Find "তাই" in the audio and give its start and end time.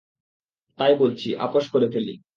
0.79-0.93